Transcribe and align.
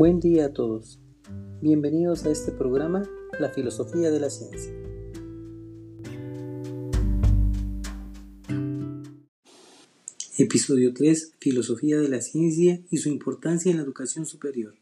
Buen 0.00 0.18
día 0.18 0.46
a 0.46 0.52
todos. 0.54 0.98
Bienvenidos 1.60 2.24
a 2.24 2.30
este 2.30 2.52
programa 2.52 3.02
La 3.38 3.50
Filosofía 3.50 4.10
de 4.10 4.18
la 4.18 4.30
Ciencia. 4.30 4.72
Episodio 10.38 10.94
3. 10.94 11.34
Filosofía 11.38 11.98
de 11.98 12.08
la 12.08 12.22
Ciencia 12.22 12.80
y 12.90 12.96
su 12.96 13.10
importancia 13.10 13.70
en 13.70 13.76
la 13.76 13.82
educación 13.82 14.24
superior. 14.24 14.74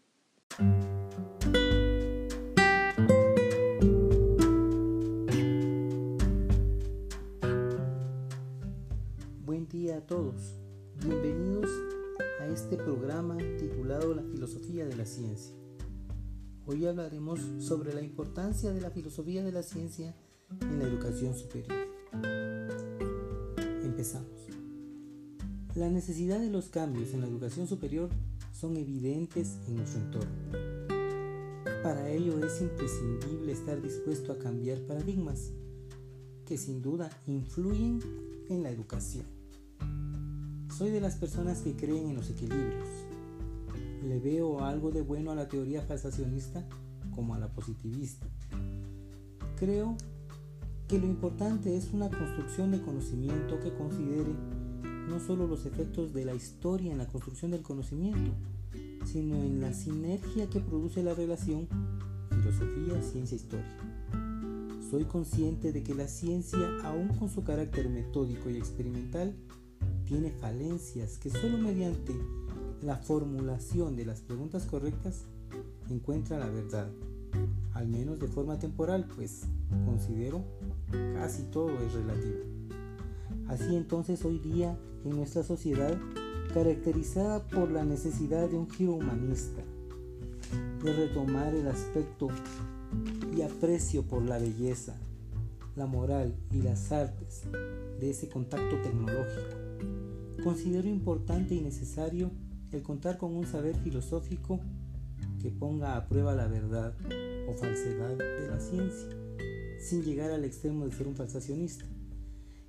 Buen 9.45 9.67
día 9.67 9.97
a 9.97 10.07
todos. 10.07 10.61
Bienvenidos 11.03 11.98
a 12.19 12.47
este 12.47 12.77
programa 12.77 13.37
titulado 13.59 14.15
La 14.15 14.23
filosofía 14.23 14.87
de 14.87 14.97
la 14.97 15.05
ciencia. 15.05 15.55
Hoy 16.67 16.87
hablaremos 16.87 17.41
sobre 17.59 17.95
la 17.95 18.03
importancia 18.03 18.73
de 18.73 18.81
la 18.81 18.91
filosofía 18.91 19.43
de 19.43 19.53
la 19.53 19.63
ciencia 19.63 20.15
en 20.61 20.79
la 20.79 20.85
educación 20.85 21.35
superior. 21.35 21.77
Empezamos. 23.83 24.47
La 25.75 25.89
necesidad 25.89 26.41
de 26.41 26.51
los 26.51 26.69
cambios 26.69 27.15
en 27.15 27.21
la 27.21 27.27
educación 27.27 27.67
superior 27.67 28.11
son 28.53 28.77
evidentes 28.77 29.59
en 29.69 29.77
nuestro 29.77 30.01
entorno. 30.01 30.89
Para 31.83 32.11
ello 32.11 32.45
es 32.45 32.61
imprescindible 32.61 33.53
estar 33.53 33.81
dispuesto 33.81 34.33
a 34.33 34.39
cambiar 34.39 34.81
paradigmas 34.81 35.53
que 36.45 36.59
sin 36.59 36.83
duda 36.83 37.11
influyen 37.27 38.01
en 38.49 38.63
la 38.63 38.71
educación. 38.71 39.38
Soy 40.79 40.91
de 40.91 41.01
las 41.01 41.17
personas 41.17 41.63
que 41.63 41.75
creen 41.75 42.07
en 42.07 42.15
los 42.15 42.31
equilibrios. 42.31 42.87
Le 44.07 44.21
veo 44.21 44.63
algo 44.63 44.93
de 44.93 45.03
bueno 45.03 45.33
a 45.33 45.35
la 45.35 45.49
teoría 45.49 45.83
falsacionista 45.83 46.65
como 47.17 47.35
a 47.35 47.39
la 47.41 47.49
positivista. 47.49 48.29
Creo 49.59 49.97
que 50.87 51.01
lo 51.01 51.07
importante 51.07 51.77
es 51.77 51.93
una 51.93 52.09
construcción 52.09 52.71
de 52.71 52.81
conocimiento 52.81 53.59
que 53.59 53.75
considere 53.75 54.31
no 55.09 55.19
solo 55.19 55.49
los 55.49 55.67
efectos 55.67 56.15
de 56.15 56.25
la 56.25 56.37
historia 56.37 56.93
en 56.93 56.99
la 56.99 57.09
construcción 57.09 57.51
del 57.51 57.63
conocimiento, 57.63 58.31
sino 59.05 59.35
en 59.35 59.61
la 59.61 59.73
sinergia 59.73 60.49
que 60.49 60.61
produce 60.61 61.03
la 61.03 61.13
relación 61.13 61.67
filosofía, 62.31 63.03
ciencia, 63.03 63.35
historia. 63.35 63.77
Soy 64.93 65.07
consciente 65.07 65.73
de 65.73 65.83
que 65.83 65.97
la 65.97 66.07
ciencia, 66.07 66.69
aun 66.85 67.09
con 67.09 67.29
su 67.29 67.43
carácter 67.43 67.89
metódico 67.89 68.49
y 68.49 68.57
experimental, 68.59 69.35
tiene 70.09 70.31
falencias 70.31 71.19
que 71.19 71.29
solo 71.29 71.59
mediante 71.59 72.15
la 72.83 72.97
formulación 72.97 73.95
de 73.95 74.07
las 74.07 74.23
preguntas 74.23 74.65
correctas 74.65 75.25
encuentra 75.91 76.39
la 76.39 76.49
verdad, 76.49 76.89
al 77.75 77.89
menos 77.89 78.19
de 78.19 78.27
forma 78.27 78.59
temporal, 78.59 79.07
pues 79.15 79.43
considero 79.85 80.43
casi 81.15 81.43
todo 81.45 81.71
es 81.81 81.93
relativo. 81.93 82.39
Así 83.49 83.77
entonces 83.77 84.25
hoy 84.25 84.39
día 84.39 84.79
en 85.05 85.11
nuestra 85.17 85.43
sociedad, 85.43 85.95
caracterizada 86.55 87.47
por 87.47 87.71
la 87.71 87.85
necesidad 87.85 88.49
de 88.49 88.57
un 88.57 88.71
giro 88.71 88.95
humanista, 88.95 89.63
de 90.83 90.93
retomar 90.93 91.55
el 91.55 91.69
aspecto 91.69 92.29
y 93.37 93.43
aprecio 93.43 94.03
por 94.05 94.23
la 94.23 94.39
belleza, 94.39 94.97
la 95.77 95.85
moral 95.85 96.35
y 96.51 96.63
las 96.63 96.93
artes 96.93 97.43
de 98.01 98.11
ese 98.11 98.29
contacto 98.29 98.81
tecnológico, 98.81 99.68
Considero 100.49 100.89
importante 100.89 101.55
y 101.55 101.61
necesario 101.61 102.31
el 102.73 102.83
contar 102.83 103.19
con 103.19 103.37
un 103.37 103.47
saber 103.47 103.77
filosófico 103.77 104.61
que 105.43 105.51
ponga 105.51 105.95
a 105.95 106.09
prueba 106.09 106.35
la 106.35 106.47
verdad 106.47 106.95
o 107.47 107.53
falsedad 107.53 108.17
de 108.17 108.49
la 108.49 108.59
ciencia, 108.59 109.11
sin 109.79 110.03
llegar 110.03 110.31
al 110.31 110.47
extremo 110.47 110.87
de 110.87 110.93
ser 110.93 111.07
un 111.07 111.17
falsacionista, 111.17 111.85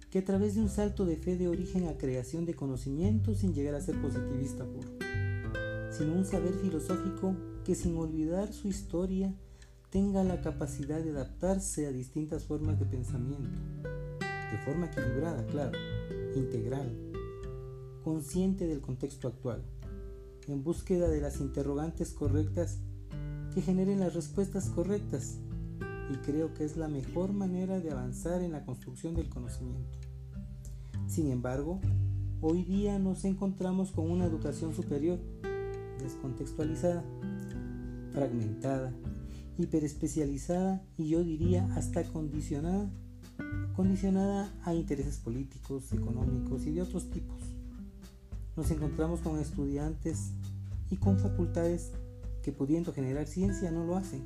que 0.09 0.19
a 0.19 0.25
través 0.25 0.55
de 0.55 0.61
un 0.61 0.67
salto 0.67 1.05
de 1.05 1.15
fe 1.15 1.37
de 1.37 1.47
origen 1.47 1.87
a 1.87 1.97
creación 1.97 2.45
de 2.45 2.53
conocimiento 2.53 3.33
sin 3.33 3.53
llegar 3.53 3.75
a 3.75 3.81
ser 3.81 3.95
positivista 4.01 4.65
puro, 4.65 4.89
sino 5.89 6.15
un 6.15 6.25
saber 6.25 6.55
filosófico 6.55 7.33
que 7.63 7.75
sin 7.75 7.95
olvidar 7.95 8.51
su 8.51 8.67
historia 8.67 9.33
tenga 9.89 10.25
la 10.25 10.41
capacidad 10.41 11.01
de 11.01 11.11
adaptarse 11.11 11.87
a 11.87 11.93
distintas 11.93 12.43
formas 12.43 12.77
de 12.77 12.87
pensamiento, 12.87 13.57
de 14.19 14.57
forma 14.65 14.87
equilibrada, 14.87 15.45
claro, 15.45 15.79
integral, 16.35 17.08
consciente 18.09 18.65
del 18.65 18.81
contexto 18.81 19.27
actual, 19.27 19.63
en 20.47 20.63
búsqueda 20.63 21.09
de 21.09 21.21
las 21.21 21.39
interrogantes 21.41 22.11
correctas 22.11 22.79
que 23.53 23.61
generen 23.61 23.99
las 23.99 24.15
respuestas 24.15 24.67
correctas 24.71 25.37
y 26.11 26.17
creo 26.25 26.51
que 26.55 26.63
es 26.65 26.75
la 26.75 26.87
mejor 26.87 27.33
manera 27.33 27.79
de 27.79 27.91
avanzar 27.91 28.41
en 28.41 28.53
la 28.53 28.65
construcción 28.65 29.13
del 29.13 29.29
conocimiento. 29.29 29.99
Sin 31.05 31.29
embargo, 31.29 31.81
hoy 32.41 32.63
día 32.63 32.97
nos 32.97 33.25
encontramos 33.25 33.91
con 33.91 34.09
una 34.09 34.25
educación 34.25 34.73
superior 34.73 35.19
descontextualizada, 35.99 37.05
fragmentada, 38.11 38.91
hiperespecializada 39.59 40.83
y 40.97 41.09
yo 41.09 41.23
diría 41.23 41.71
hasta 41.75 42.03
condicionada, 42.05 42.89
condicionada 43.75 44.51
a 44.63 44.73
intereses 44.73 45.19
políticos, 45.19 45.93
económicos 45.93 46.65
y 46.65 46.71
de 46.71 46.81
otros 46.81 47.11
tipos 47.11 47.58
nos 48.55 48.71
encontramos 48.71 49.21
con 49.21 49.39
estudiantes 49.39 50.31
y 50.89 50.97
con 50.97 51.17
facultades 51.17 51.91
que 52.41 52.51
pudiendo 52.51 52.93
generar 52.93 53.27
ciencia 53.27 53.71
no 53.71 53.85
lo 53.85 53.95
hacen, 53.95 54.23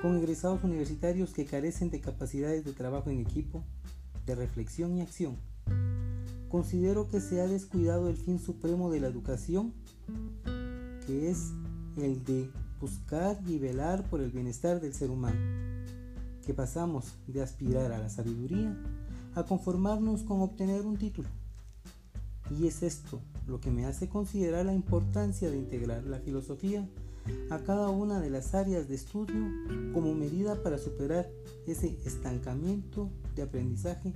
con 0.00 0.16
egresados 0.16 0.64
universitarios 0.64 1.32
que 1.32 1.44
carecen 1.44 1.90
de 1.90 2.00
capacidades 2.00 2.64
de 2.64 2.72
trabajo 2.72 3.10
en 3.10 3.20
equipo, 3.20 3.64
de 4.26 4.34
reflexión 4.34 4.96
y 4.96 5.02
acción. 5.02 5.36
Considero 6.48 7.08
que 7.08 7.20
se 7.20 7.40
ha 7.40 7.46
descuidado 7.46 8.08
el 8.08 8.16
fin 8.16 8.38
supremo 8.38 8.90
de 8.90 9.00
la 9.00 9.08
educación, 9.08 9.72
que 11.06 11.30
es 11.30 11.52
el 11.96 12.24
de 12.24 12.50
buscar 12.80 13.38
y 13.46 13.58
velar 13.58 14.08
por 14.10 14.20
el 14.20 14.30
bienestar 14.30 14.80
del 14.80 14.92
ser 14.92 15.10
humano, 15.10 15.38
que 16.44 16.54
pasamos 16.54 17.14
de 17.26 17.42
aspirar 17.42 17.92
a 17.92 17.98
la 17.98 18.08
sabiduría 18.08 18.76
a 19.34 19.44
conformarnos 19.44 20.22
con 20.24 20.42
obtener 20.42 20.82
un 20.82 20.98
título. 20.98 21.28
Y 22.58 22.66
es 22.66 22.82
esto 22.82 23.20
lo 23.46 23.60
que 23.60 23.70
me 23.70 23.86
hace 23.86 24.08
considerar 24.08 24.66
la 24.66 24.74
importancia 24.74 25.50
de 25.50 25.56
integrar 25.56 26.04
la 26.04 26.18
filosofía 26.18 26.88
a 27.50 27.58
cada 27.58 27.88
una 27.88 28.20
de 28.20 28.30
las 28.30 28.54
áreas 28.54 28.88
de 28.88 28.94
estudio 28.94 29.48
como 29.92 30.14
medida 30.14 30.62
para 30.62 30.78
superar 30.78 31.30
ese 31.66 31.96
estancamiento 32.04 33.10
de 33.36 33.42
aprendizaje 33.42 34.12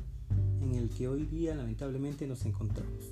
en 0.60 0.74
el 0.74 0.90
que 0.90 1.08
hoy 1.08 1.24
día 1.24 1.54
lamentablemente 1.54 2.26
nos 2.26 2.44
encontramos. 2.44 3.04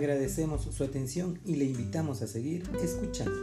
Agradecemos 0.00 0.62
su 0.62 0.82
atención 0.82 1.38
y 1.44 1.56
le 1.56 1.66
invitamos 1.66 2.22
a 2.22 2.26
seguir 2.26 2.62
escuchando. 2.82 3.36